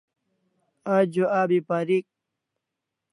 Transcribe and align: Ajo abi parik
Ajo 0.97 1.23
abi 1.39 1.57
parik 1.67 2.05